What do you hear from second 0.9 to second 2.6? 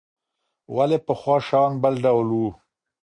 پخوا شیان بل ډول وو؟